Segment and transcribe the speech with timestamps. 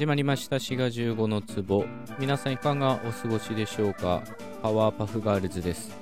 [0.00, 1.84] 始まりました滋賀15の壺。
[2.18, 4.22] 皆さんいかがお過ごしでしょうか？
[4.62, 5.94] パワーパフガールズです。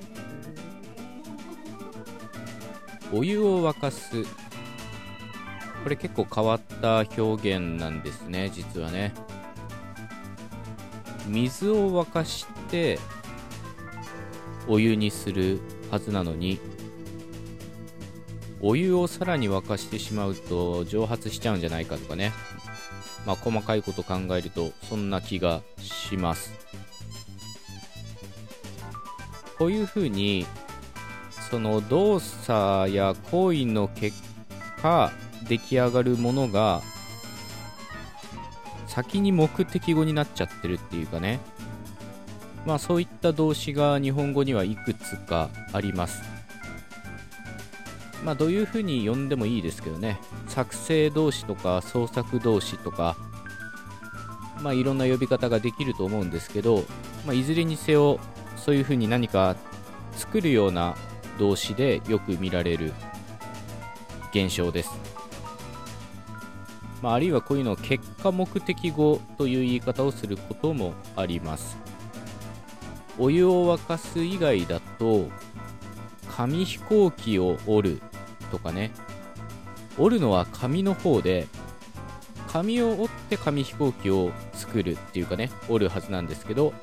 [3.11, 4.23] お湯を沸かす。
[5.83, 9.13] これ結構変わった表現なんですね実はね。
[11.27, 12.97] 水を沸かして
[14.69, 15.59] お湯にする
[15.91, 16.57] はずなのに
[18.61, 22.33] お湯をさらに沸かしてしまうと蒸発しちゃうんじゃないかとかね。
[23.25, 26.53] まあ、細かいこと考えるとそんな気がします。
[29.57, 30.45] こういうふうに
[31.49, 34.17] その動作や行為の結
[34.81, 35.11] 果
[35.47, 36.81] 出来上がるものが
[38.87, 41.39] 先に目的語になっちゃってるっていうかね。
[42.65, 46.38] まあそういった動詞が日本語にはいくつかあります。
[48.23, 50.19] まあどういうふうに呼んでもいいですけどね。
[50.47, 53.15] 作成動詞とか創作動詞とか
[54.61, 56.83] まあいろんな呼び方ができると思うんですけど、
[57.25, 58.19] まあ、いずれにせよ
[58.57, 59.55] そういうふうに何か
[60.13, 60.95] 作るような
[61.37, 62.93] 動詞でよく見られる
[64.33, 64.91] 現象です、
[67.01, 71.77] まあ、あるいはこういうのを結果目的語という言い方をすることもあります。
[73.17, 75.29] お湯を沸かす以外だと
[76.29, 78.01] 紙飛行機を折る
[78.49, 78.91] とかね。
[79.97, 81.47] 折るのは紙の方で
[82.47, 86.73] 紙を折って紙飛行機を作るっていうかね折るはずなんですけど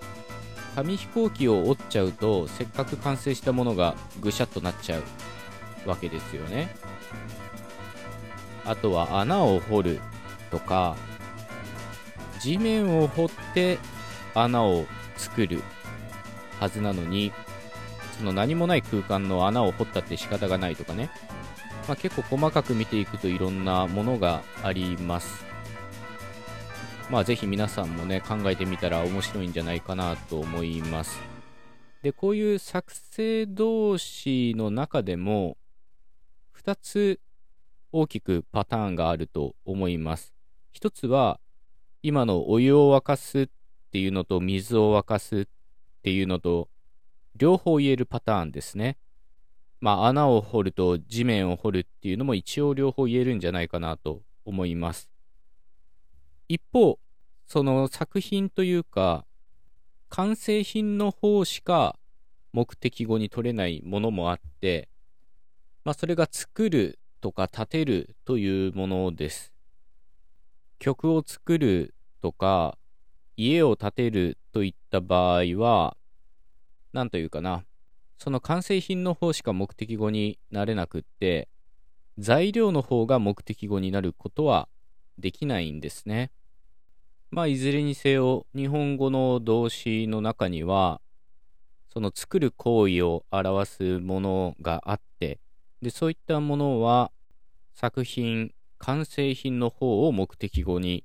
[0.74, 6.74] 紙飛行機を折っちゃうとせっかく完成したものがぐしゃっとなっちゃうわけですよね。
[8.66, 10.00] あとは穴を掘る
[10.50, 10.96] とか
[12.40, 13.78] 地面を掘って
[14.34, 14.84] 穴を
[15.16, 15.62] 作る
[16.60, 17.32] はずなのに
[18.18, 21.10] その何もない空間の穴を掘ったって仕方がないとかね。
[21.86, 25.44] まあ、結構細かく見ていくといろんなものがあります。
[27.10, 31.20] まあぜひ皆さんもね考えてみたら面白いんじゃないかなと思います。
[32.02, 35.56] で、こういう作成動詞の中でも
[36.60, 37.20] 2つ
[37.92, 40.34] 大きくパターンがあると思います。
[40.74, 41.40] 1つは
[42.02, 43.48] 今のお湯を沸かすっ
[43.92, 45.46] ていうのと水を沸かすっ
[46.02, 46.68] ていうのと
[47.36, 48.98] 両方言えるパターンですね。
[49.86, 55.08] まあ、穴を掘ると地面を掘るっていうのも一応両方言えるんじゃないかなと思います。
[56.48, 56.98] 一方、
[57.46, 59.24] その作品というか、
[60.08, 62.00] 完成品の方しか
[62.52, 64.88] 目的語に取れないものもあって、
[65.84, 69.52] まあ、それが作るとか立てるというものです。
[70.80, 72.76] 曲を作るとか、
[73.36, 75.96] 家を建てるといった場合は、
[76.92, 77.62] なんというかな、
[78.18, 81.48] その完成品の方しか目的語になれなくって、
[82.18, 84.68] 材料の方が目的語になることは
[85.18, 86.30] できないんですね。
[87.30, 91.00] まあ、いずれにせよ、日本語の動詞の中には、
[91.92, 95.40] その作る行為を表すものがあって、
[95.82, 97.10] で、そういったものは、
[97.74, 101.04] 作品、完成品の方を目的語に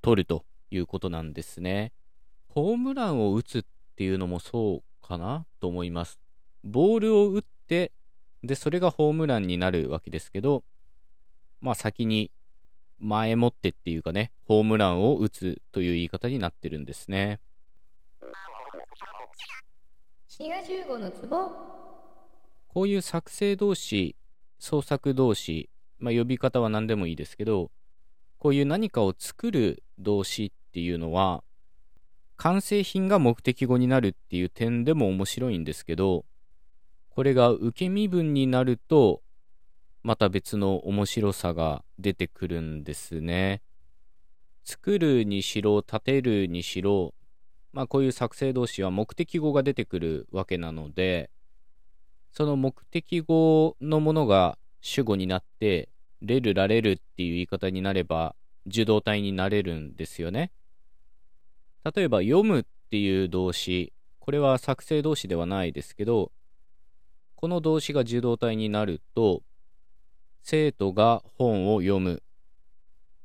[0.00, 1.92] 取るということなんですね。
[2.48, 3.62] ホームランを打つっ
[3.96, 6.27] ていうのもそうかなと思います。
[6.64, 7.92] ボールを打って、
[8.42, 10.64] で、それがホームランになるわけですけど、
[11.60, 12.30] まあ先に
[12.98, 17.40] 前もってっていうかね、ホームランを打つという言い方になってるんですね。
[22.68, 24.14] こういう作成動詞、
[24.58, 27.70] 創作動詞、まあ、呼び方は何でもいいですけど、
[28.38, 31.42] こういう何かを作る動詞っていうのは、
[32.36, 36.24] 完成品が目的語になるっていう点でも面白いんですけど、
[37.18, 39.22] これが受け身分になると、
[40.04, 43.60] また別の面白さが出てくるんですね。
[44.62, 47.14] 作るにしろ、立てるにしろ、
[47.72, 51.28] まあこういう作成動詞は目的語が出てくるわけなので、
[52.30, 55.88] その目的語のものが主語になって、
[56.22, 58.36] れるられるっていう言い方になれば、
[58.68, 60.52] 受動体になれるんですよね。
[61.96, 66.30] 例えば、読むっていう動詞、これは作成動詞ではないですけど、
[67.40, 69.44] この動詞が受動体になると、
[70.42, 72.20] 生徒が本を読む。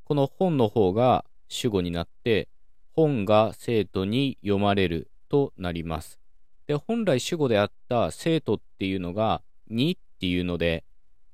[0.04, 2.48] この本の方が主語になって、
[2.92, 6.19] 本が生徒に読まれるとなります。
[6.68, 10.83] で、本来主語であった生徒っていうのがにっていうので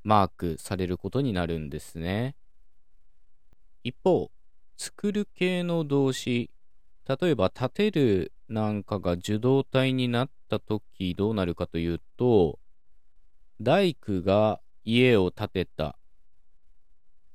[0.05, 2.37] マークされることになるんですね。
[3.83, 4.31] 一方、
[4.77, 6.49] 作る系の動詞、
[7.05, 12.57] 例えば立てるなんかが受動体になった時どうなるかというと、
[13.61, 15.97] 大工が家を建てた。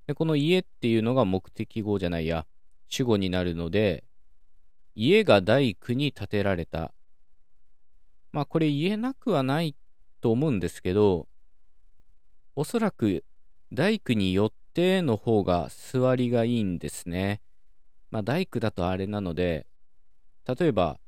[0.07, 2.47] でこの家っていうのが目的語じゃないや、
[2.89, 4.05] 主語になるので、
[4.95, 6.95] 家が大工に建てられた。
[8.33, 9.75] まあこれ言えなくはない
[10.21, 11.29] と思うんですけど、
[12.57, 13.25] おそらく
[13.73, 17.43] 大工によっての方が座りがいいんですね。
[18.11, 19.67] まあ大工だとあれなので、
[20.47, 20.99] 例えば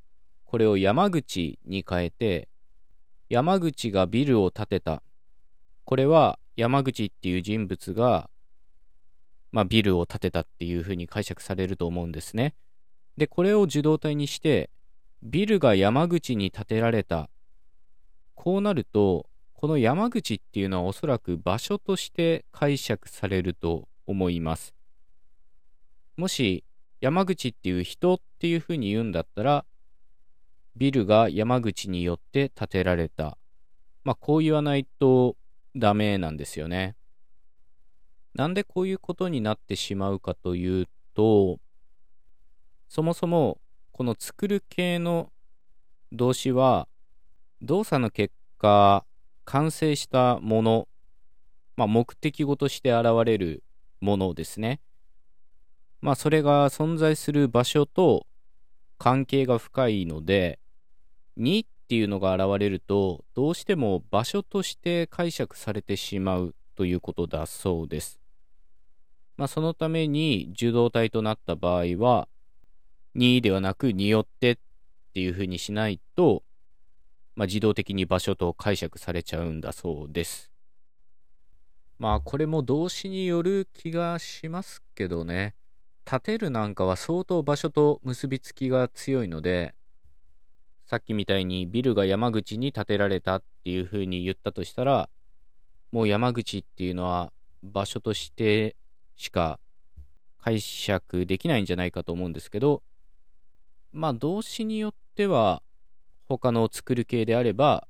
[0.45, 2.49] これを山口に変えて、
[3.29, 5.03] 山口がビルを建てた。
[5.87, 8.29] これは山口っていう人物が、
[9.53, 12.55] まあ、ビルを建てたっていうふうに解釈されると思うんですね。
[13.17, 14.69] で、これを受動体にして、
[15.23, 17.31] ビルが山口に建てられた。
[18.35, 24.75] こうなると、この山口っていうのはおそらく場所として解釈されると思います。
[26.17, 26.65] もし
[27.01, 29.65] 山口っていう人っていうふうに言うんだったら、
[30.75, 33.39] ビルが山口によって建てられた。
[34.03, 35.37] まあ、こう言わないと
[35.77, 36.97] ダメなんですよね。
[38.35, 41.59] なんでこういうことになってしまうかというと、
[42.89, 43.59] そもそも
[43.93, 45.33] この作る系の
[46.13, 46.89] 動詞は
[47.63, 49.05] 動作の結果
[49.45, 50.89] 完成したもの、
[51.77, 53.63] まあ、目的語として現れる
[54.01, 54.81] ものですね。
[56.01, 58.27] まあそれが存在する場所と
[58.99, 60.59] 関係が深いので
[61.39, 68.19] 2っていうのが現れるとどうしても場所として解釈されてしまうということだそうです。
[69.37, 72.27] まあ、そのために受動体となった場合は
[73.15, 74.57] 2ではなくによってっ
[75.15, 76.43] ていうふうにしないと、
[77.37, 80.51] まあ、自動的に場所と解釈されちゃうんだそうです。
[82.01, 85.55] まあこれも動詞による気がしますけどね。
[86.05, 89.75] 立てるなんかは相当場所と結びつきが強いので、
[90.87, 95.11] さっきみたいにビルが山口に建てられたっていう風に言ったとしたら、
[95.91, 97.33] もう山口っていうのは
[97.65, 98.77] 場所として
[99.17, 99.59] しか
[100.39, 102.85] 解釈できないんじゃないかと思うんですけど、
[103.93, 105.61] まあ動詞によっては
[106.29, 107.89] 他の作る系であれば、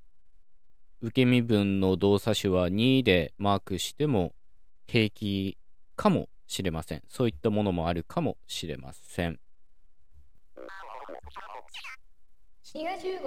[1.03, 4.35] 受け身分の動作種は2でマークしても
[4.87, 5.59] 平気
[5.97, 7.03] かもしれません。
[7.11, 9.39] そういったものもあるかもしれません。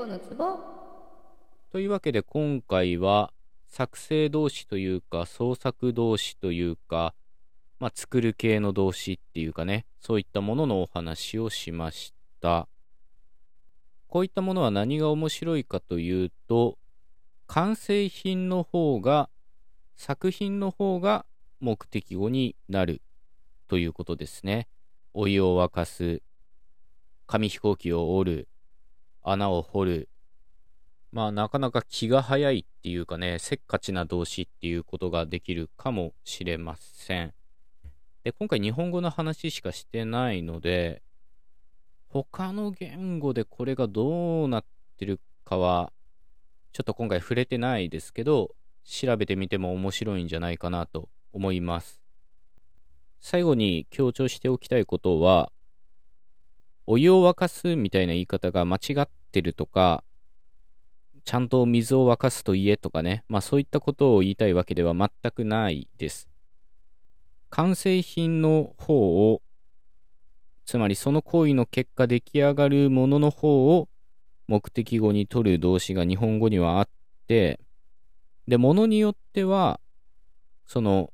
[0.05, 0.59] のツボ
[1.71, 3.33] というわけで今回は
[3.67, 7.15] 作成動詞というか創作動詞というか、
[7.79, 12.67] まあ、作る系の動詞っていうかねそういったもののお話をしました。
[14.07, 16.77] こういったものは何が面白いかというと
[17.47, 19.29] 完成品の方が
[19.95, 21.25] 作品の方が
[21.59, 23.01] 目的語になる
[23.67, 24.67] ということですね。
[25.15, 26.21] お湯を沸かす
[27.25, 28.47] 紙飛行機を折る
[29.23, 30.09] 穴を掘る。
[31.11, 37.33] まあ、なかなか気が早いっていうかね、せっかちな動詞っていうことができるかもしれません。
[38.23, 41.01] で、今回日本語の話しかしてないので、
[42.09, 44.65] 他の言語でこれがどうなっ
[44.97, 45.91] てるかは、
[46.73, 51.99] ちょっと今回触れてないですけど、調べてみても面白いんじゃないかなと思います。
[53.19, 55.51] 最後に強調しておきたいことは、
[56.91, 60.03] お湯を沸かすみたいな言い方が間違ってるとか、
[61.23, 66.27] ちゃんと水を沸かすと言えとかね、まあそういったことを言いたいわけでは全くないです。
[67.51, 69.43] 完成品の方を、
[70.65, 73.87] つまりその行為の結果出来上がるものの方を
[74.47, 76.89] 目的語に取る動詞が日本語にはあっ
[77.27, 77.59] て、
[78.47, 79.79] で、ものによっては、
[80.65, 81.13] その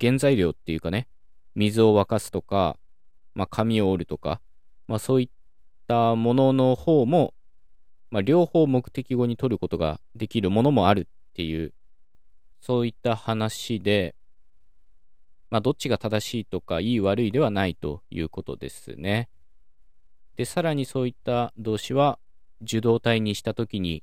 [0.00, 1.08] 原材料っていうかね、
[1.56, 2.76] 水を沸かすとか、
[3.34, 4.40] まあ、紙を折るとか、
[4.88, 5.28] まあ、そういっ
[5.86, 7.34] たものの方も、
[8.10, 11.72] まあ、両方目的語に取ることができるものもあるっていう、
[12.60, 14.16] そういった話で、
[15.50, 19.28] まあ、どっちが正しいとか、いい悪いではないということですね。
[20.36, 22.18] で、さらにそういった動詞は、
[22.62, 24.02] 受動体にしたときに、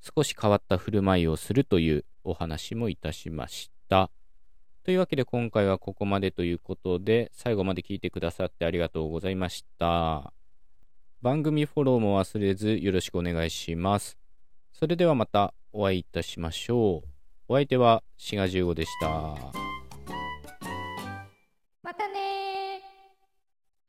[0.00, 4.10] 少し変わった振る舞いをするというお話もいたしました。
[4.84, 10.32] というわけで今回はここまでということで、最後まで聞いてくださってありがとうございました。
[11.22, 14.18] 番組フォローも忘れずよろしくお願いします。
[14.74, 17.08] それではまたお会いいたしましょう。
[17.48, 19.73] お相手はシガ15でした。